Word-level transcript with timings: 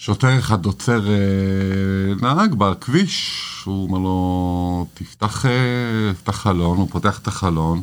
שוטר 0.00 0.38
אחד 0.38 0.64
עוצר 0.64 1.08
אה, 1.08 2.14
נהג 2.22 2.54
בכביש, 2.54 3.42
הוא 3.64 3.84
אומר 3.84 3.98
לו, 3.98 4.86
תפתח, 4.94 5.46
אה, 5.46 6.12
תפתח 6.14 6.36
חלון, 6.36 6.78
הוא 6.78 6.88
פותח 6.90 7.18
את 7.22 7.26
החלון, 7.26 7.82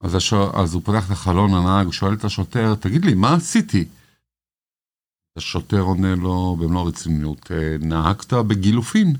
אז, 0.00 0.14
הש... 0.14 0.32
אז 0.32 0.74
הוא 0.74 0.82
פותח 0.84 1.06
את 1.06 1.10
החלון, 1.10 1.54
הנהג, 1.54 1.84
הוא 1.84 1.92
שואל 1.92 2.14
את 2.14 2.24
השוטר, 2.24 2.74
תגיד 2.74 3.04
לי, 3.04 3.14
מה 3.14 3.34
עשיתי? 3.34 3.84
השוטר 5.38 5.80
עונה 5.80 6.14
לו 6.14 6.56
במלוא 6.60 6.80
הרצינות, 6.80 7.50
"אה, 7.52 7.76
נהגת 7.80 8.32
בגילופין. 8.32 9.16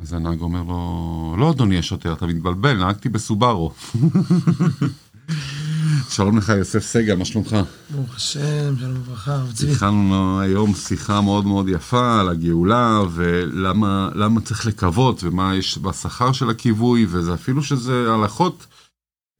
אז 0.00 0.12
הנהג 0.12 0.40
אומר 0.40 0.62
לו, 0.62 1.36
לא 1.38 1.50
אדוני 1.50 1.78
השוטר, 1.78 2.12
אתה 2.12 2.26
מתבלבל, 2.26 2.72
נהגתי 2.72 3.08
בסובארו. 3.08 3.72
שלום 6.10 6.38
לך 6.38 6.48
יוסף 6.48 6.78
סגל, 6.78 7.16
מה 7.16 7.24
שלומך? 7.24 7.56
ברוך 7.90 8.16
השם, 8.16 8.78
שלום 8.78 8.96
וברכה, 8.96 9.34
הרב 9.34 9.52
צבי. 9.52 9.72
התחלנו 9.72 10.40
היום 10.40 10.74
שיחה 10.74 11.20
מאוד 11.20 11.46
מאוד 11.46 11.68
יפה 11.68 12.20
על 12.20 12.28
הגאולה 12.28 13.00
ולמה 13.12 14.10
למה 14.14 14.40
צריך 14.40 14.66
לקוות 14.66 15.24
ומה 15.24 15.56
יש 15.56 15.78
בשכר 15.78 16.32
של 16.32 16.50
הכיווי 16.50 17.06
וזה 17.08 17.34
אפילו 17.34 17.62
שזה 17.62 18.12
הלכות. 18.12 18.66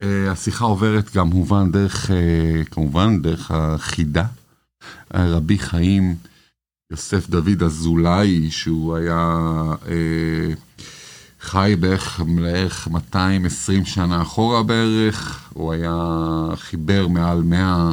אה, 0.03 0.31
השיחה 0.31 0.65
עוברת 0.65 1.13
גם 1.15 1.31
כמובן 1.31 1.71
דרך, 1.71 2.11
אה, 2.11 2.63
כמובן 2.71 3.21
דרך 3.21 3.51
החידה. 3.51 4.25
רבי 5.13 5.59
חיים 5.59 6.15
יוסף 6.91 7.29
דוד 7.29 7.63
אזולאי 7.63 8.51
שהוא 8.51 8.95
היה 8.95 9.39
אה, 9.87 10.53
חי 11.41 11.75
בערך, 11.79 12.19
בערך 12.19 12.87
220 12.87 13.85
שנה 13.85 14.21
אחורה 14.21 14.63
בערך, 14.63 15.49
הוא 15.53 15.73
היה 15.73 15.95
חיבר 16.55 17.07
מעל 17.07 17.41
100, 17.41 17.91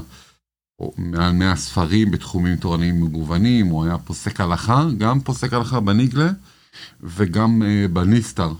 או 0.78 0.92
מעל 0.96 1.32
100 1.32 1.56
ספרים 1.56 2.10
בתחומים 2.10 2.56
תורניים 2.56 3.04
מגוונים, 3.04 3.66
הוא 3.66 3.84
היה 3.84 3.98
פוסק 3.98 4.40
הלכה, 4.40 4.84
גם 4.98 5.20
פוסק 5.20 5.52
הלכה 5.52 5.80
בניגלה 5.80 6.30
וגם 7.02 7.62
אה, 7.62 7.88
בניסטר. 7.92 8.52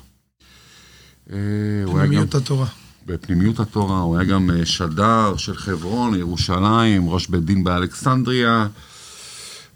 אה, 1.32 1.36
היה 1.36 1.84
גם 1.86 1.96
פנימיות 1.96 2.34
התורה. 2.34 2.66
בפנימיות 3.06 3.60
התורה, 3.60 4.00
הוא 4.00 4.16
היה 4.16 4.24
גם 4.24 4.50
אה, 4.50 4.66
שדר 4.66 5.36
של 5.36 5.56
חברון, 5.56 6.14
ירושלים, 6.14 7.08
ראש 7.08 7.26
בית 7.26 7.44
דין 7.44 7.64
באלכסנדריה. 7.64 8.66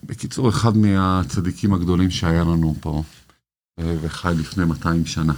בקיצור, 0.05 0.49
אחד 0.49 0.77
מהצדיקים 0.77 1.75
הגדולים 1.75 2.11
שהיה 2.11 2.43
לנו 2.43 2.75
פה, 2.81 3.03
וחי 3.81 4.33
לפני 4.39 4.65
200 4.65 5.07
שנה. 5.07 5.33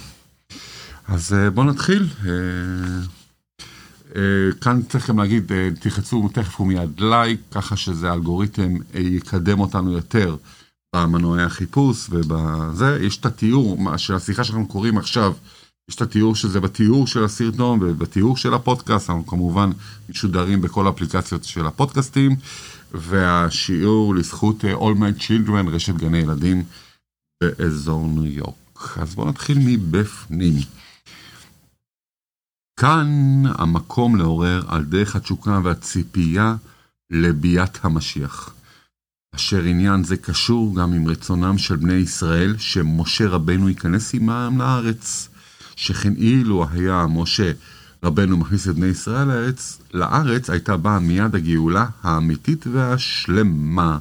אז 1.09 1.35
אה, 1.35 1.51
בואו 1.51 1.67
נתחיל. 1.67 2.09
אה, 2.27 2.31
אה, 4.17 4.53
כאן 4.61 4.83
צריך 4.89 5.11
גם 5.11 5.19
להגיד, 5.19 5.53
תלחצו 5.81 6.29
תכף 6.33 6.61
ומיד 6.61 7.01
לייק, 7.01 7.41
ככה 7.51 7.77
שזה 7.77 8.11
האלגוריתם 8.11 8.77
אה, 8.95 9.01
יקדם 9.01 9.61
אותנו 9.61 9.93
יותר 9.93 10.37
במנועי 10.97 11.43
החיפוש 11.43 12.07
ובזה. 12.11 12.99
יש 13.03 13.17
את 13.17 13.27
התיאור 13.27 13.97
של 13.97 14.15
השיחה 14.15 14.45
שאנחנו 14.45 14.69
קוראים 14.69 14.99
עכשיו, 14.99 15.33
יש 15.89 15.97
את 15.97 16.03
התיאור 16.03 16.37
של 16.37 16.49
זה 16.49 16.61
בתיאור 16.61 17.07
של 17.07 17.25
הסרטון 17.25 17.79
ובתיאור 17.83 18.37
של 18.37 18.55
הפודקאסט, 18.55 19.11
אנחנו 19.11 19.27
כמובן 19.27 19.71
משודרים 20.09 20.61
בכל 20.61 20.87
האפליקציות 20.87 21.45
של 21.45 21.67
הפודקאסטים, 21.67 22.37
והשיעור 22.95 24.15
לזכות 24.15 24.65
All 24.65 24.99
My 24.99 25.23
Children, 25.23 25.71
רשת 25.71 25.95
גני 25.95 26.19
ילדים 26.19 26.65
באזור 27.45 28.07
ניו 28.09 28.27
יורק. 28.27 28.99
אז 28.99 29.15
בואו 29.15 29.29
נתחיל 29.29 29.59
מבפנים. 29.61 30.55
כאן 32.81 33.09
המקום 33.47 34.17
לעורר 34.17 34.63
על 34.69 34.85
דרך 34.85 35.17
התשוקה 35.17 35.61
והציפייה 35.65 36.57
לביאת 37.11 37.85
המשיח. 37.85 38.55
אשר 39.35 39.63
עניין 39.63 40.05
זה 40.05 40.17
קשור 40.17 40.77
גם 40.77 40.93
עם 40.93 41.09
רצונם 41.09 41.59
של 41.59 41.77
בני 41.77 41.95
ישראל 41.95 42.59
שמשה 42.59 43.29
רבנו 43.29 43.69
ייכנס 43.69 44.15
עמם 44.15 44.59
לארץ. 44.59 45.29
שכן 45.77 46.13
אילו 46.17 46.67
היה 46.71 47.07
משה 47.09 47.53
רבנו 48.05 48.37
מכניס 48.37 48.69
את 48.69 48.75
בני 48.75 48.87
ישראל 48.87 49.29
לארץ, 49.29 49.79
לארץ 49.95 50.51
הייתה 50.51 50.77
באה 50.77 50.99
מיד 50.99 51.35
הגאולה 51.35 51.87
האמיתית 52.03 52.67
והשלמה. 52.73 53.99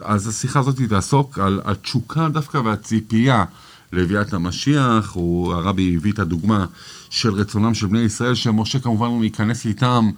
אז 0.00 0.28
השיחה 0.28 0.60
הזאת 0.60 0.80
תעסוק 0.88 1.38
על 1.38 1.60
התשוקה 1.64 2.28
דווקא 2.28 2.58
והציפייה 2.58 3.44
לביאת 3.92 4.32
המשיח, 4.32 5.12
הוא, 5.12 5.52
הרבי 5.52 5.96
הביא 5.96 6.12
את 6.12 6.18
הדוגמה 6.18 6.66
של 7.10 7.34
רצונם 7.34 7.74
של 7.74 7.86
בני 7.86 8.00
ישראל, 8.00 8.34
שמשה 8.34 8.78
כמובן 8.78 9.06
הוא 9.06 9.24
ייכנס 9.24 9.66
איתם 9.66 10.10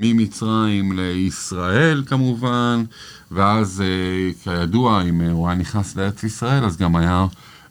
ממצרים 0.00 0.92
לישראל 0.98 2.04
כמובן, 2.06 2.84
ואז 3.30 3.82
אה, 3.82 4.32
כידוע, 4.44 5.02
אם 5.02 5.20
אה, 5.20 5.30
הוא 5.30 5.48
היה 5.48 5.56
נכנס 5.58 5.96
לארץ 5.96 6.24
ישראל, 6.24 6.64
אז 6.64 6.76
גם 6.76 6.96
היה 6.96 7.26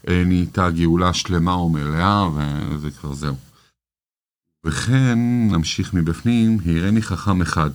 אה, 0.07 0.23
נהייתה 0.25 0.69
גאולה 0.71 1.13
שלמה 1.13 1.57
ומלאה, 1.57 2.29
וזה 2.69 2.91
כבר 2.91 3.13
זהו. 3.13 3.50
וכן, 4.65 5.19
נמשיך 5.51 5.93
מבפנים, 5.93 6.57
הראני 6.65 7.01
חכם 7.01 7.41
אחד. 7.41 7.69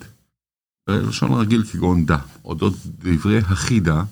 בלשון 0.89 1.41
רגיל 1.41 1.63
כגון 1.65 2.07
דה, 2.07 2.19
אודות 2.45 2.75
דברי 2.87 3.39
החידה, 3.39 4.03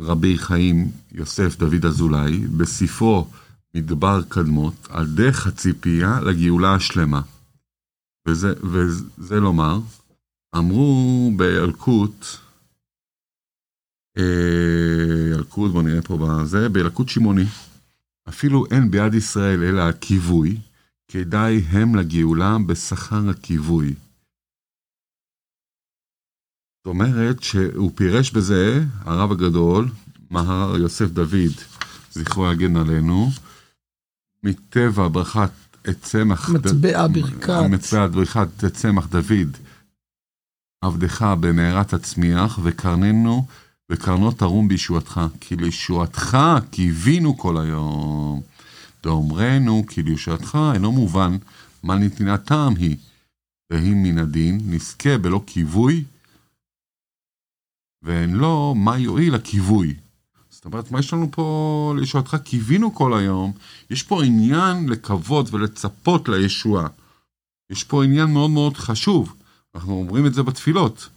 רבי 0.00 0.38
חיים 0.38 0.90
יוסף 1.12 1.56
דוד 1.56 1.86
אזולאי, 1.86 2.38
בספרו 2.38 3.28
מדבר 3.74 4.22
קדמות, 4.28 4.74
על 4.90 5.06
דרך 5.06 5.46
הציפייה 5.46 6.20
לגאולה 6.20 6.74
השלמה. 6.74 7.22
וזה, 8.28 8.52
וזה 8.62 9.40
לומר, 9.40 9.80
אמרו 10.56 11.32
באלקוט, 11.36 12.26
אה, 14.18 15.34
ילקוט, 15.34 15.72
בוא 15.72 15.82
נראה 15.82 16.02
פה 16.02 16.18
בזה, 16.18 16.68
בילקוט 16.68 17.08
שמעוני. 17.08 17.44
אפילו 18.28 18.66
אין 18.70 18.90
ביד 18.90 19.14
ישראל 19.14 19.64
אלא 19.64 19.82
הכיווי, 19.82 20.56
כדאי 21.12 21.56
הם 21.56 21.94
לגאולה 21.94 22.56
בשכר 22.66 23.30
הכיווי. 23.30 23.94
זאת 26.78 26.86
אומרת 26.86 27.42
שהוא 27.42 27.90
פירש 27.94 28.30
בזה, 28.30 28.84
הרב 29.00 29.32
הגדול, 29.32 29.88
מהר 30.30 30.76
יוסף 30.76 31.10
דוד, 31.10 31.54
זכרו 32.10 32.52
יגן 32.52 32.76
עלינו, 32.76 33.28
מטבע 34.42 35.08
ברכת 35.08 35.50
את 35.88 36.02
צמח... 36.02 36.48
מצבע 36.48 37.06
ברכת. 37.06 37.48
מצבע 37.70 38.06
ברכת 38.06 38.48
את 38.66 38.74
צמח 38.74 39.06
דוד, 39.06 39.56
עבדך 40.84 41.34
במהרה 41.40 41.84
תצמיח, 41.84 42.58
וקרננו 42.62 43.46
וקרנות 43.92 44.38
תרום 44.38 44.68
בישועתך, 44.68 45.20
כי 45.40 45.56
לישועתך 45.56 46.38
קיווינו 46.70 47.38
כל 47.38 47.58
היום. 47.58 48.49
דאמרנו 49.02 49.84
כי 49.88 50.02
לישועתך 50.02 50.58
אינו 50.74 50.92
מובן 50.92 51.36
מה 51.82 51.94
נתינת 51.94 52.44
טעם 52.44 52.76
היא, 52.76 52.96
והיא 53.70 53.94
מן 53.94 54.18
הדין 54.18 54.60
נזכה 54.64 55.18
בלא 55.18 55.42
כיווי, 55.46 56.04
ואין 58.02 58.30
לו 58.30 58.74
מה 58.74 58.98
יועיל 58.98 59.34
הכיווי. 59.34 59.94
זאת 60.50 60.64
אומרת, 60.64 60.90
מה 60.90 60.98
יש 60.98 61.12
לנו 61.12 61.28
פה 61.30 61.94
לישועתך 61.98 62.36
קיווינו 62.44 62.94
כל 62.94 63.14
היום? 63.14 63.52
יש 63.90 64.02
פה 64.02 64.24
עניין 64.24 64.88
לקוות 64.88 65.52
ולצפות 65.52 66.28
לישועה. 66.28 66.86
יש 67.70 67.84
פה 67.84 68.04
עניין 68.04 68.32
מאוד 68.32 68.50
מאוד 68.50 68.76
חשוב. 68.76 69.34
אנחנו 69.74 69.92
אומרים 69.92 70.26
את 70.26 70.34
זה 70.34 70.42
בתפילות. 70.42 71.08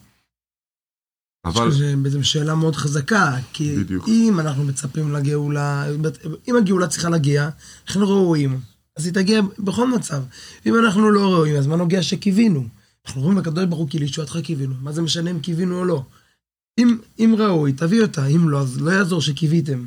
אבל... 1.46 1.72
זו 1.72 1.86
בעצם 2.02 2.24
שאלה 2.24 2.56
מאוד 2.56 2.76
חזקה, 2.76 3.36
כי 3.54 3.76
בדיוק. 3.78 4.08
אם 4.08 4.40
אנחנו 4.40 4.64
מצפים 4.64 5.14
לגאולה, 5.14 5.86
אם 6.48 6.56
הגאולה 6.56 6.88
צריכה 6.88 7.10
להגיע, 7.10 7.50
אנחנו 7.88 8.08
ראויים, 8.08 8.60
אז 8.98 9.06
היא 9.06 9.14
תגיע 9.14 9.42
בכל 9.60 9.88
מצב. 9.88 10.24
אם 10.66 10.80
אנחנו 10.80 11.12
לא 11.12 11.34
ראויים, 11.34 11.56
אז 11.56 11.68
מה 11.68 11.76
נוגע 11.76 12.04
שקיווינו? 12.04 12.68
אנחנו 13.06 13.22
אומרים 13.22 13.38
לקדוש 13.38 13.66
ברוך 13.66 13.80
הוא 13.80 13.90
כי 13.90 14.00
לישועתך 14.00 14.38
קיווינו, 14.44 14.76
מה 14.82 14.92
זה 14.92 15.02
משנה 15.02 15.32
אם 15.32 15.40
קיווינו 15.40 15.80
או 15.80 15.86
לא? 15.86 16.04
אם, 16.78 16.98
אם 17.20 17.36
ראוי, 17.38 17.74
תביא 17.74 18.02
אותה, 18.02 18.26
אם 18.26 18.50
לא, 18.50 18.62
אז 18.62 18.82
לא 18.82 18.92
יעזור 18.92 19.22
שקיוויתם. 19.22 19.86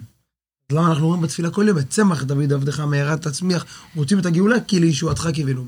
אז 0.70 0.76
למה 0.76 0.88
אנחנו 0.88 1.04
אומרים 1.04 1.22
בתפילה 1.22 1.50
כל 1.50 1.64
יום, 1.68 1.78
את 1.78 1.90
צמח 1.90 2.22
דוד 2.22 2.52
עבדך 2.52 2.80
מהרה 2.80 3.16
תצמיח, 3.16 3.64
רוצים 3.94 4.18
את 4.18 4.26
הגאולה 4.26 4.60
כי 4.60 4.80
לישועתך 4.80 5.28
קיווינו. 5.34 5.66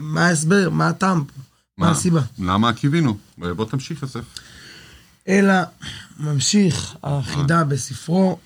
מה 0.00 0.26
ההסבר? 0.26 0.70
מה 0.70 0.88
הטעם 0.88 1.24
פה? 1.24 1.32
מה, 1.78 1.86
מה 1.86 1.92
הסיבה? 1.92 2.22
למה 2.38 2.72
קיווינו? 2.72 3.16
בוא 3.38 3.64
תמשיך, 3.64 4.02
יוסף. 4.02 4.24
אלא 5.30 5.54
ממשיך 6.20 6.96
החידה 7.02 7.64
בספרו, 7.64 8.38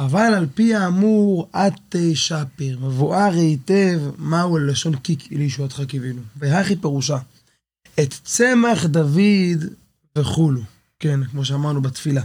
אבל 0.00 0.34
על 0.36 0.46
פי 0.54 0.74
האמור 0.74 1.48
עד 1.52 1.74
תשפר, 1.88 2.78
מבואר 2.80 3.32
היטב 3.32 4.00
מהו 4.18 4.56
הלשון 4.56 4.96
כי 4.96 5.16
לישועתך 5.30 5.82
קיווינו. 5.88 6.22
והכי 6.36 6.76
פירושה, 6.76 7.18
את 8.00 8.14
צמח 8.24 8.84
דוד 8.84 9.64
וכולו, 10.18 10.60
כן, 10.98 11.24
כמו 11.24 11.44
שאמרנו 11.44 11.82
בתפילה. 11.82 12.22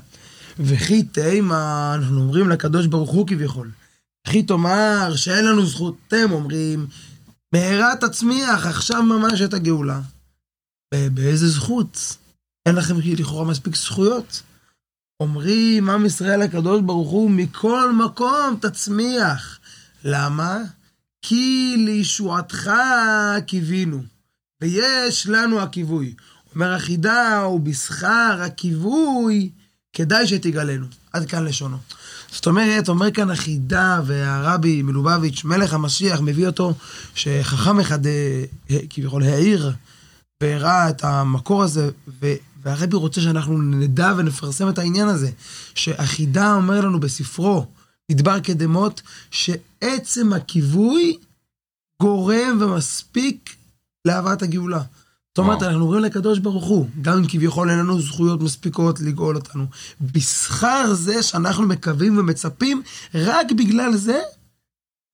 וכי 0.60 1.04
תימה, 1.04 1.94
אנחנו 1.96 2.20
אומרים 2.20 2.50
לקדוש 2.50 2.86
ברוך 2.86 3.12
הוא 3.12 3.28
כביכול. 3.28 3.72
וכי 4.28 4.44
תאמר 4.44 5.16
שאין 5.16 5.46
לנו 5.46 5.66
זכות, 5.66 5.98
אתם 6.08 6.32
אומרים, 6.32 6.88
מהרה 7.54 7.94
תצמיח 7.96 8.66
עכשיו 8.66 9.04
ממש 9.04 9.42
את 9.42 9.54
הגאולה. 9.54 10.02
באיזה 10.94 11.48
זכות? 11.48 12.18
אין 12.68 12.76
לכם 12.76 12.96
לכאורה 13.00 13.46
מספיק 13.46 13.76
זכויות. 13.76 14.42
אומרים 15.20 15.90
עם 15.90 16.06
ישראל 16.06 16.42
הקדוש 16.42 16.82
ברוך 16.82 17.10
הוא, 17.10 17.32
מכל 17.32 17.92
מקום 17.92 18.58
תצמיח. 18.62 19.60
למה? 20.04 20.58
כי 21.22 21.76
לישועתך 21.78 22.72
קיווינו, 23.46 24.04
ויש 24.62 25.28
לנו 25.28 25.62
הכיווי. 25.62 26.14
אומר 26.56 26.74
החידה, 26.74 27.48
ובשכר 27.54 28.40
הכיווי, 28.42 29.50
כדאי 29.94 30.28
שתגלנו. 30.28 30.86
עד 31.14 31.26
כאן 31.26 31.46
לשונו. 31.46 31.78
זאת 32.32 32.48
אומרת, 32.48 32.90
אומר 32.90 33.12
כאן 33.12 33.32
החידה, 33.32 34.02
והרבי 34.06 34.82
מלובביץ', 34.82 35.44
מלך 35.44 35.74
המשיח, 35.74 36.22
מביא 36.22 36.48
אותו, 36.48 36.74
שחכם 37.16 37.80
אחד 37.80 38.06
אה, 38.06 38.44
כביכול 38.90 39.24
העיר, 39.24 39.72
והראה 40.42 40.90
את 40.90 41.04
המקור 41.04 41.64
הזה. 41.64 41.90
והרבי 42.64 42.96
רוצה 42.96 43.22
שאנחנו 43.22 43.62
נדע 43.62 44.14
ונפרסם 44.18 44.70
את 44.70 44.80
העניין 44.80 45.08
הזה, 45.08 45.32
שהחידה 45.76 46.54
אומר 46.54 46.82
לנו 46.82 47.00
בספרו, 47.00 47.66
מדבר 48.12 48.40
קדמות, 48.40 49.02
שעצם 49.32 50.34
הכיווי 50.34 51.18
גורם 52.02 52.58
ומספיק 52.62 53.56
להבאת 54.08 54.42
הגאולה. 54.42 54.82
זאת 55.38 55.46
אומרת, 55.46 55.64
אנחנו 55.64 55.82
אומרים 55.82 56.04
לקדוש 56.04 56.40
ברוך 56.40 56.66
הוא, 56.66 56.90
גם 57.02 57.18
אם 57.18 57.28
כביכול 57.28 57.70
אין 57.70 57.80
לנו 57.80 58.02
זכויות 58.02 58.42
מספיקות 58.42 59.00
לגאול 59.00 59.36
אותנו, 59.36 59.66
בשכר 60.02 60.94
זה 60.94 61.24
שאנחנו 61.24 61.64
מקווים 61.64 62.18
ומצפים, 62.18 62.82
רק 63.16 63.52
בגלל 63.52 63.96
זה, 63.96 64.20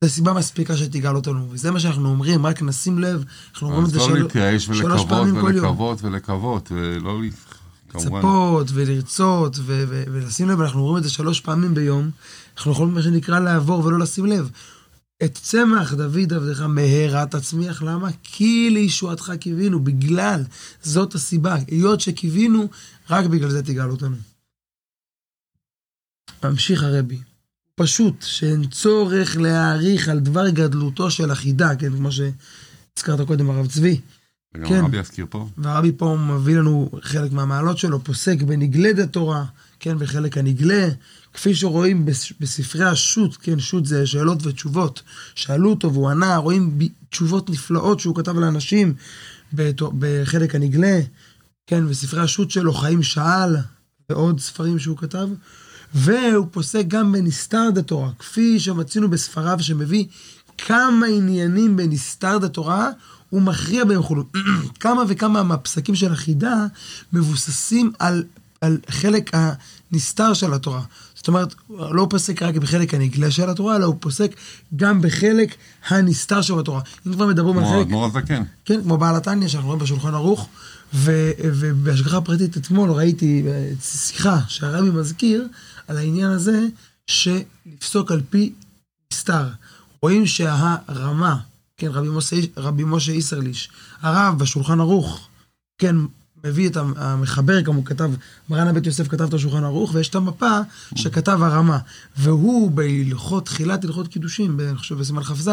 זו 0.04 0.10
סיבה 0.10 0.34
מספיקה 0.34 0.78
שתגאל 0.78 1.16
אותנו. 1.16 1.48
וזה 1.52 1.72
מה 1.72 1.80
שאנחנו 1.80 2.10
אומרים, 2.10 2.46
רק 2.46 2.62
נשים 2.62 3.00
לב, 3.00 3.24
אנחנו 3.54 3.68
אומרים 3.68 3.86
את 3.86 3.90
זה. 3.90 3.98
לא 3.98 4.60
שלוש 4.60 5.06
פעמים 5.10 5.42
כל 5.42 5.56
יום. 5.56 5.66
ולקוות 5.66 6.04
ולקוות, 6.04 6.72
ולא... 6.72 7.20
לצפות 7.96 8.68
ולרצות 8.74 9.60
ולשים 9.66 10.50
לב, 10.50 10.62
אנחנו 10.62 10.80
אומרים 10.80 10.98
את 10.98 11.04
זה 11.04 11.10
שלוש 11.10 11.40
פעמים 11.40 11.74
ביום, 11.74 12.10
אנחנו 12.58 12.72
יכולים 12.72 12.94
מה 12.94 13.02
שנקרא 13.02 13.40
לעבור 13.40 13.86
ולא 13.86 14.00
לשים 14.00 14.26
לב. 14.26 14.50
את 15.24 15.38
צמח 15.38 15.94
דוד 15.94 16.34
עבדך 16.34 16.62
מהרה 16.62 17.26
תצמיח, 17.26 17.84
למה? 17.84 18.10
כי 18.24 18.70
לישועתך 18.70 19.32
קיווינו, 19.40 19.84
בגלל, 19.84 20.44
זאת 20.82 21.16
הסיבה. 21.16 21.56
היות 21.68 22.02
שקיווינו, 22.02 22.70
רק 23.10 23.26
בגלל 23.26 23.50
זה 23.50 23.64
תגאל 23.64 23.92
אותנו. 23.92 24.16
ממשיך 26.44 26.84
הרבי. 26.84 27.33
פשוט, 27.76 28.22
שאין 28.22 28.68
צורך 28.68 29.38
להעריך 29.38 30.10
על 30.10 30.20
דבר 30.20 30.50
גדלותו 30.50 31.12
של 31.12 31.32
החידה, 31.32 31.76
כן, 31.76 31.98
כמו 31.98 32.10
שהזכרת 32.12 33.28
קודם, 33.28 33.50
הרב 33.50 33.68
צבי. 33.68 34.02
וגם 34.56 34.70
כן. 34.70 34.76
הרבי 34.76 34.98
יזכיר 34.98 35.26
פה. 35.30 35.48
והרבי 35.58 35.92
פה 35.98 36.18
מביא 36.18 36.58
לנו 36.58 36.90
חלק 37.02 37.32
מהמעלות 37.32 37.78
שלו, 37.78 38.04
פוסק 38.04 38.42
בנגלה 38.42 38.94
דתורה, 38.94 39.46
כן, 39.80 40.00
בחלק 40.00 40.38
הנגלה, 40.38 40.88
כפי 41.34 41.56
שרואים 41.56 42.06
בספרי 42.40 42.86
השו"ת, 42.86 43.36
כן, 43.36 43.60
שו"ת 43.60 43.86
זה 43.86 44.08
שאלות 44.08 44.46
ותשובות, 44.46 45.02
שאלו 45.36 45.70
אותו 45.70 45.94
והוא 45.94 46.10
ענה, 46.10 46.38
רואים 46.38 46.78
תשובות 47.10 47.50
נפלאות 47.50 48.00
שהוא 48.00 48.16
כתב 48.16 48.38
לאנשים 48.40 48.94
בחלק 50.00 50.56
הנגלה, 50.56 51.00
כן, 51.68 51.84
וספרי 51.88 52.22
השו"ת 52.22 52.52
שלו, 52.52 52.74
חיים 52.74 53.04
שאל, 53.04 53.56
ועוד 54.10 54.40
ספרים 54.40 54.80
שהוא 54.80 54.98
כתב, 54.98 55.28
והוא 55.94 56.48
פוסק 56.52 56.84
גם 56.88 57.12
בנסתר 57.12 57.70
דתורה, 57.74 58.10
כפי 58.20 58.60
שמצינו 58.60 59.10
בספריו 59.10 59.58
שמביא 59.62 60.06
כמה 60.58 61.06
עניינים 61.06 61.78
בנסתר 61.78 62.38
דתורה, 62.38 62.90
הוא 63.30 63.42
מכריע 63.42 63.86
בהם 63.86 64.04
חולו. 64.04 64.24
כמה 64.80 65.04
וכמה 65.08 65.44
מהפסקים 65.44 65.96
של 65.96 66.12
החידה 66.12 66.66
מבוססים 67.14 67.92
על, 68.00 68.24
על 68.62 68.78
חלק 68.90 69.32
הנסתר 69.34 70.34
של 70.34 70.54
התורה. 70.54 70.82
זאת 71.16 71.28
אומרת, 71.28 71.56
הוא 71.68 71.96
לא 71.96 72.08
פוסק 72.10 72.42
רק 72.42 72.56
בחלק 72.56 72.94
הנגלה 72.94 73.32
של 73.32 73.50
התורה, 73.50 73.76
אלא 73.76 73.86
הוא 73.86 73.96
פוסק 74.00 74.36
גם 74.76 75.02
בחלק 75.02 75.56
הנסתר 75.88 76.42
של 76.42 76.60
התורה. 76.60 76.82
אם 77.08 77.14
כבר 77.14 77.28
מדברים 77.28 77.58
על 77.58 77.66
חלק... 77.66 77.88
כמו 77.88 78.06
הזקן. 78.06 78.44
כן, 78.66 78.82
כמו 78.84 78.98
בעל 78.98 79.16
התניא, 79.16 79.48
שאנחנו 79.48 79.68
רואים 79.68 79.82
בשולחן 79.82 80.14
ערוך, 80.14 80.50
ובהשגחה 80.94 82.22
פרטית 82.22 82.58
אתמול 82.58 82.92
ראיתי 82.92 83.46
שיחה 83.82 84.40
שהרבי 84.48 84.90
מזכיר 84.90 85.48
על 85.88 85.98
העניין 85.98 86.30
הזה, 86.30 86.68
שלפסוק 87.08 88.12
על 88.12 88.22
פי 88.30 88.54
נסתר. 89.14 89.48
רואים 90.02 90.26
שהרמה, 90.26 91.38
כן, 91.78 91.88
רבי 91.88 92.10
משה, 92.10 92.36
רבי 92.58 92.84
משה 92.86 93.12
איסרליש, 93.12 93.70
הרב 94.02 94.40
בשולחן 94.40 94.80
ערוך, 94.80 95.28
כן, 95.78 95.96
מביא 96.44 96.70
את 96.70 96.78
המחבר, 96.78 97.64
כמו 97.64 97.86
כתב, 97.86 98.12
מרן 98.50 98.68
הבית 98.68 98.86
יוסף 98.86 99.08
כתב 99.08 99.24
את 99.24 99.34
השולחן 99.34 99.64
ערוך, 99.64 99.92
ויש 99.94 100.10
את 100.10 100.16
המפה 100.16 100.60
שכתב 100.96 101.40
הרמה. 101.44 101.78
והוא 102.18 102.72
בהלכות, 102.72 103.46
תחילת 103.46 103.84
הלכות 103.84 104.08
קידושים, 104.08 104.60
אני 104.60 104.78
חושב 104.78 104.96
בסימן 104.96 105.24
כ"ז, 105.24 105.50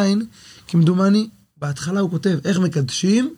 כמדומני, 0.69 1.28
בהתחלה 1.56 2.00
הוא 2.00 2.10
כותב 2.10 2.38
איך 2.44 2.58
מקדשים, 2.58 3.34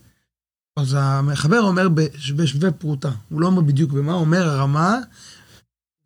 אז 0.76 0.96
המחבר 0.98 1.60
אומר 1.60 1.88
בשווה 1.88 2.70
פרוטה. 2.70 3.10
הוא 3.28 3.40
לא 3.40 3.46
אומר 3.46 3.60
בדיוק 3.60 3.92
במה, 3.92 4.12
אומר 4.12 4.48
הרמה, 4.48 4.98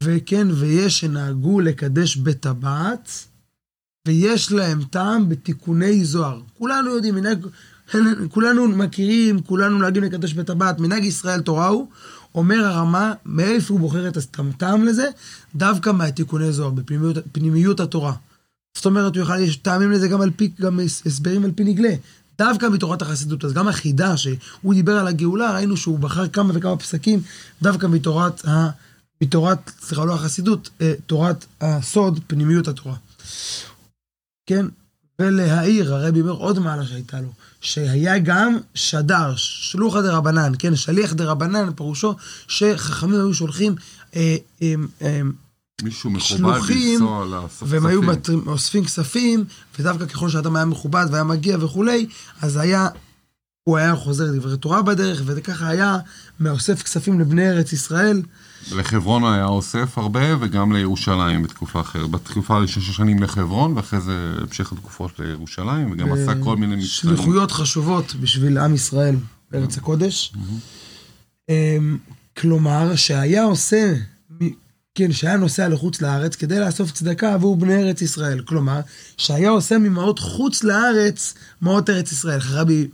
וכן, 0.02 0.46
ויש 0.50 1.00
שנהגו 1.00 1.60
לקדש 1.60 2.16
בטבעת, 2.16 3.10
ויש 4.06 4.52
להם 4.52 4.84
טעם 4.84 5.28
בתיקוני 5.28 6.04
זוהר. 6.04 6.40
כולנו 6.58 6.90
יודעים, 6.90 7.14
מנהג, 7.14 7.46
כולנו 8.34 8.68
מכירים, 8.68 9.42
כולנו 9.42 9.78
נוהגים 9.78 10.02
לקדש 10.02 10.32
בטבעת, 10.32 10.78
מנהג 10.78 11.04
ישראל 11.04 11.40
תורה 11.40 11.66
הוא, 11.66 11.88
אומר 12.34 12.64
הרמה, 12.64 13.14
מאיפה 13.26 13.74
הוא 13.74 13.80
בוחר 13.80 14.08
את 14.08 14.16
הטעם 14.16 14.84
לזה? 14.84 15.08
דווקא 15.54 15.90
מהתיקוני 15.90 16.52
זוהר, 16.52 16.70
בפנימיות 16.70 17.80
התורה. 17.80 18.12
זאת 18.76 18.86
אומרת, 18.86 19.16
הוא 19.16 19.20
יוכל, 19.20 19.38
יש 19.38 19.56
טעמים 19.56 19.92
לזה 19.92 20.08
גם 20.08 20.20
על 20.20 20.30
פי, 20.36 20.52
גם 20.60 20.80
הסברים 21.06 21.44
על 21.44 21.52
פי 21.52 21.64
נגלה. 21.64 21.94
דווקא 22.38 22.66
מתורת 22.66 23.02
החסידות. 23.02 23.44
אז 23.44 23.52
גם 23.52 23.68
החידה 23.68 24.16
שהוא 24.16 24.74
דיבר 24.74 24.98
על 24.98 25.06
הגאולה, 25.06 25.54
ראינו 25.54 25.76
שהוא 25.76 25.98
בחר 25.98 26.28
כמה 26.28 26.52
וכמה 26.54 26.76
פסקים 26.76 27.22
דווקא 27.62 27.86
מתורת 27.86 28.48
ה... 28.48 28.70
מתורת, 29.20 29.70
סליחה, 29.80 30.04
לא 30.04 30.14
החסידות, 30.14 30.70
אה, 30.80 30.94
תורת 31.06 31.46
הסוד, 31.60 32.20
פנימיות 32.26 32.68
התורה. 32.68 32.94
כן? 34.46 34.66
ולהעיר, 35.18 35.94
הרבי 35.94 36.20
אומר 36.20 36.32
עוד 36.32 36.58
מעלה 36.58 36.86
שהייתה 36.86 37.20
לו, 37.20 37.32
שהיה 37.60 38.18
גם 38.18 38.58
שדר, 38.74 39.32
שלוחא 39.36 40.00
דה 40.00 40.16
רבנן, 40.16 40.52
כן, 40.58 40.76
שליח 40.76 41.12
דה 41.12 41.24
רבנן, 41.24 41.72
פירושו 41.76 42.14
שחכמים 42.48 43.14
היו 43.14 43.34
שולחים 43.34 43.74
אה, 44.16 44.36
אה, 44.62 44.74
אה, 45.02 45.20
מישהו 45.82 46.10
מכובד 46.10 46.60
לנסוע 46.70 47.26
לאסוף 47.26 47.62
כספים. 47.62 47.68
והם 47.70 47.86
היו 47.86 48.00
אוספים 48.46 48.84
כספים, 48.84 49.44
ודווקא 49.78 50.06
ככל 50.06 50.28
שאדם 50.28 50.56
היה 50.56 50.64
מכובד 50.64 51.06
והיה 51.10 51.24
מגיע 51.24 51.56
וכולי, 51.60 52.06
אז 52.42 52.56
היה, 52.56 52.88
הוא 53.64 53.76
היה 53.76 53.96
חוזר 53.96 54.32
דברי 54.32 54.56
תורה 54.56 54.82
בדרך, 54.82 55.22
וככה 55.26 55.68
היה 55.68 55.98
מאוסף 56.40 56.82
כספים 56.82 57.20
לבני 57.20 57.48
ארץ 57.50 57.72
ישראל. 57.72 58.22
לחברון 58.72 59.24
היה 59.24 59.44
אוסף 59.44 59.98
הרבה, 59.98 60.36
וגם 60.40 60.72
לירושלים 60.72 61.42
בתקופה 61.42 61.80
אחרת. 61.80 62.10
בתקופה 62.10 62.56
הראשונה 62.56 62.86
שנים 62.86 63.22
לחברון, 63.22 63.72
ואחרי 63.76 64.00
זה 64.00 64.34
המשך 64.40 64.72
התקופות 64.72 65.18
לירושלים, 65.18 65.92
וגם 65.92 66.12
עשה 66.12 66.32
כל 66.44 66.56
מיני 66.56 66.76
מבצעים. 66.76 67.16
שליחויות 67.16 67.52
חשובות 67.52 68.14
בשביל 68.14 68.58
עם 68.58 68.74
ישראל 68.74 69.16
בארץ 69.50 69.78
הקודש. 69.78 70.32
אמ, 71.48 71.98
כלומר, 72.36 72.96
שהיה 72.96 73.44
עושה 73.44 73.94
כן, 74.96 75.12
שהיה 75.12 75.36
נוסע 75.36 75.68
לחוץ 75.68 76.02
לארץ 76.02 76.36
כדי 76.36 76.60
לאסוף 76.60 76.92
צדקה 76.92 77.34
עבור 77.34 77.56
בני 77.56 77.82
ארץ 77.82 78.02
ישראל. 78.02 78.40
כלומר, 78.40 78.80
שהיה 79.16 79.50
עושה 79.50 79.78
ממעות 79.78 80.18
חוץ 80.18 80.64
לארץ, 80.64 81.34
מעות 81.62 81.90
ארץ 81.90 82.12
ישראל. 82.12 82.40
הרבי 82.42 82.88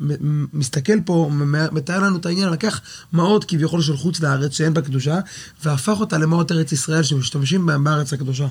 מסתכל 0.52 1.00
פה, 1.04 1.30
מתאר 1.72 2.00
לנו 2.00 2.16
את 2.16 2.26
העניין, 2.26 2.48
לקח 2.48 2.80
מעות 3.12 3.44
כביכול 3.44 3.82
של 3.82 3.96
חוץ 3.96 4.20
לארץ, 4.20 4.52
שאין 4.52 4.74
בה 4.74 4.82
קדושה, 4.82 5.20
והפך 5.64 6.00
אותה 6.00 6.18
למעות 6.18 6.52
ארץ 6.52 6.72
ישראל 6.72 7.02
שמשתמשים 7.02 7.66
בהם 7.66 7.84
בארץ 7.84 8.12
הקדושה. 8.12 8.48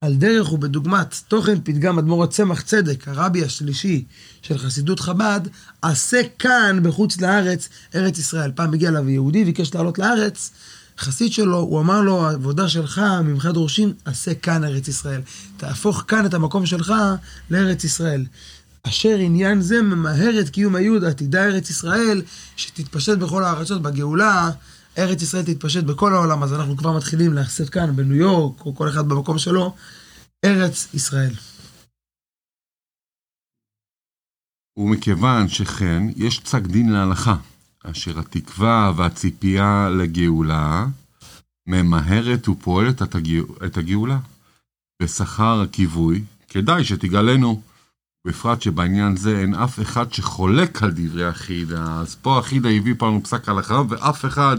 על 0.00 0.14
דרך 0.14 0.52
ובדוגמת 0.52 1.14
תוכן 1.28 1.58
פתגם 1.64 1.98
אדמו"ר 1.98 2.24
הצמח 2.24 2.62
צדק, 2.62 3.08
הרבי 3.08 3.44
השלישי 3.44 4.04
של 4.42 4.58
חסידות 4.58 5.00
חב"ד, 5.00 5.40
עשה 5.82 6.20
כאן 6.38 6.80
בחוץ 6.82 7.20
לארץ, 7.20 7.68
ארץ 7.94 8.18
ישראל. 8.18 8.52
פעם 8.54 8.74
הגיע 8.74 8.88
אליו 8.88 9.08
יהודי, 9.08 9.44
ביקש 9.44 9.74
לעלות 9.74 9.98
לארץ, 9.98 10.50
חסיד 10.98 11.32
שלו, 11.32 11.58
הוא 11.58 11.80
אמר 11.80 12.00
לו, 12.00 12.26
העבודה 12.26 12.68
שלך, 12.68 13.00
ממך 13.24 13.46
דורשים, 13.46 13.92
עשה 14.04 14.34
כאן 14.34 14.64
ארץ 14.64 14.88
ישראל. 14.88 15.20
תהפוך 15.56 16.04
כאן 16.08 16.26
את 16.26 16.34
המקום 16.34 16.66
שלך 16.66 16.92
לארץ 17.50 17.84
ישראל. 17.84 18.26
אשר 18.82 19.16
עניין 19.18 19.60
זה 19.60 19.82
ממהר 19.82 20.40
את 20.40 20.48
קיום 20.48 20.74
היוד 20.74 21.04
עתידה 21.04 21.44
ארץ 21.44 21.70
ישראל, 21.70 22.22
שתתפשט 22.56 23.18
בכל 23.18 23.44
הארצות 23.44 23.82
בגאולה. 23.82 24.50
ארץ 24.98 25.22
ישראל 25.22 25.42
תתפשט 25.42 25.84
בכל 25.84 26.14
העולם, 26.14 26.42
אז 26.42 26.52
אנחנו 26.52 26.76
כבר 26.76 26.96
מתחילים 26.96 27.32
לעשות 27.32 27.68
כאן, 27.68 27.96
בניו 27.96 28.16
יורק, 28.16 28.60
או 28.66 28.74
כל 28.74 28.88
אחד 28.88 29.08
במקום 29.08 29.38
שלו, 29.38 29.74
ארץ 30.44 30.88
ישראל. 30.94 31.32
ומכיוון 34.76 35.48
שכן, 35.48 36.02
יש 36.16 36.40
פסק 36.40 36.62
דין 36.62 36.92
להלכה, 36.92 37.36
אשר 37.84 38.18
התקווה 38.18 38.92
והציפייה 38.96 39.88
לגאולה 39.88 40.86
ממהרת 41.66 42.48
ופועלת 42.48 43.02
את, 43.64 43.76
הגאולה. 43.76 44.18
בשכר 45.02 45.60
הכיווי, 45.60 46.24
כדאי 46.48 46.84
שתגלנו. 46.84 47.62
בפרט 48.26 48.62
שבעניין 48.62 49.16
זה 49.16 49.38
אין 49.38 49.54
אף 49.54 49.80
אחד 49.80 50.12
שחולק 50.12 50.82
על 50.82 50.90
דברי 50.90 51.24
החידה. 51.24 52.00
אז 52.00 52.14
פה 52.14 52.38
החידה 52.38 52.68
הביא 52.68 52.94
פעם 52.98 53.20
פסק 53.20 53.48
הלכה, 53.48 53.82
ואף 53.88 54.24
אחד 54.24 54.56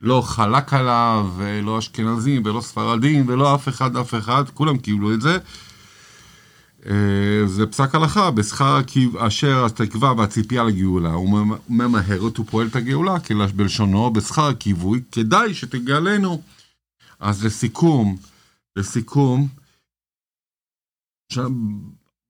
לא 0.00 0.22
חלק 0.26 0.74
עליו, 0.74 1.30
ולא 1.36 1.78
אשכנזים, 1.78 2.42
ולא 2.44 2.60
ספרדים, 2.60 3.28
ולא 3.28 3.54
אף 3.54 3.68
אחד, 3.68 3.96
אף 3.96 4.14
אחד, 4.14 4.44
כולם 4.54 4.78
קיבלו 4.78 5.14
את 5.14 5.20
זה. 5.20 5.38
אה, 6.88 7.46
זה 7.46 7.66
פסק 7.66 7.94
הלכה, 7.94 8.30
בשכר 8.30 8.80
אשר 9.18 9.64
התקווה 9.64 10.12
והציפייה 10.12 10.64
לגאולה, 10.64 11.12
הוא 11.12 11.56
ממהרת 11.68 12.38
ופועל 12.38 12.66
את 12.66 12.76
הגאולה, 12.76 13.14
בלשונו, 13.56 14.12
בשכר 14.12 14.48
הכיווי, 14.48 15.00
כדאי 15.12 15.54
שתגלנו. 15.54 16.42
אז 17.20 17.44
לסיכום, 17.44 18.16
לסיכום, 18.76 19.48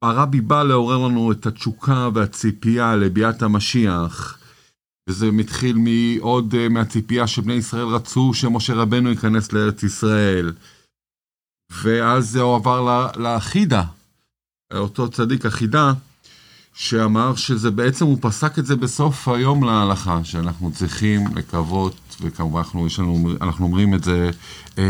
הרבי 0.02 0.40
בא 0.40 0.62
לעורר 0.62 1.08
לנו 1.08 1.32
את 1.32 1.46
התשוקה 1.46 2.08
והציפייה 2.14 2.96
לביאת 2.96 3.42
המשיח, 3.42 4.38
וזה 5.08 5.30
מתחיל 5.30 5.76
מעוד 5.78 6.54
אה, 6.54 6.68
מהציפייה 6.68 7.26
שבני 7.26 7.52
ישראל 7.52 7.86
רצו 7.86 8.34
שמשה 8.34 8.74
רבנו 8.74 9.10
ייכנס 9.10 9.52
לארץ 9.52 9.82
ישראל. 9.82 10.52
ואז 11.82 12.30
זה 12.30 12.40
עבר 12.40 13.10
לחידה, 13.16 13.84
אותו 14.74 15.08
צדיק 15.08 15.46
החידה, 15.46 15.92
שאמר 16.74 17.34
שזה 17.34 17.70
בעצם, 17.70 18.04
הוא 18.04 18.18
פסק 18.20 18.58
את 18.58 18.66
זה 18.66 18.76
בסוף 18.76 19.28
היום 19.28 19.64
להלכה, 19.64 20.24
שאנחנו 20.24 20.72
צריכים 20.72 21.24
לקוות, 21.36 22.16
וכמובן 22.20 22.58
אנחנו, 22.58 22.86
לנו, 22.98 23.30
אנחנו 23.40 23.64
אומרים 23.64 23.94
את 23.94 24.04
זה 24.04 24.30
אה, 24.78 24.84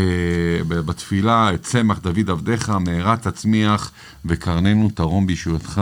בתפילה, 0.67 1.53
את 1.53 1.63
צמח 1.63 1.99
דוד 1.99 2.29
עבדיך, 2.29 2.69
מהרה 2.69 3.17
תצמיח, 3.17 3.91
וקרננו 4.25 4.89
תרום 4.95 5.27
בישועתך, 5.27 5.81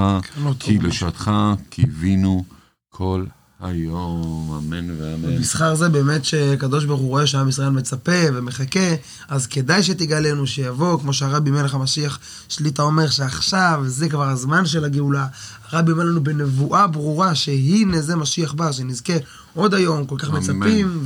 כי 0.60 0.78
לשעתך 0.78 1.32
קיווינו 1.70 2.44
כל 2.90 3.24
היום, 3.62 4.52
אמן 4.58 5.02
ואמן. 5.02 5.36
במסחר 5.36 5.76
זה 5.76 5.90
באמת 5.90 6.26
שקדוש 6.26 6.86
ברוך 6.86 7.02
הוא 7.02 7.10
רואה 7.10 7.28
שעם 7.28 7.50
ישראל 7.50 7.70
מצפה 7.70 8.12
ומחכה, 8.34 8.96
אז 9.28 9.48
כדאי 9.48 9.84
שתגלנו 9.84 10.48
שיבוא, 10.48 11.00
כמו 11.00 11.14
שהרבי 11.14 11.52
מלך 11.52 11.74
המשיח 11.74 12.20
שליטה 12.50 12.82
אומר 12.82 13.10
שעכשיו 13.10 13.84
זה 13.86 14.10
כבר 14.10 14.24
הזמן 14.24 14.66
של 14.66 14.86
הגאולה. 14.86 15.28
הרבי 15.70 15.92
אומר 15.92 16.04
לנו 16.04 16.24
בנבואה 16.24 16.88
ברורה 16.88 17.36
שהנה 17.36 18.02
זה 18.02 18.16
משיח 18.16 18.54
בא, 18.54 18.72
שנזכה 18.72 19.14
עוד 19.54 19.74
היום, 19.74 20.06
כל 20.06 20.16
כך 20.18 20.30
אמן. 20.30 20.38
מצפים, 20.38 21.04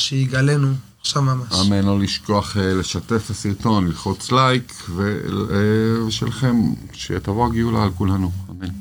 ושיגלנו 0.00 0.74
עכשיו 1.00 1.22
ממש. 1.22 1.52
אמן, 1.66 1.84
לא 1.84 2.00
לשכוח 2.00 2.56
אה, 2.56 2.74
לשתף 2.74 3.22
את 3.24 3.30
הסרטון, 3.30 3.86
ללחוץ 3.86 4.32
לייק, 4.32 4.90
ושלכם, 6.06 6.56
שתבוא 6.92 7.46
הגאולה 7.46 7.82
על 7.82 7.90
כולנו, 7.90 8.30
אמן. 8.50 8.79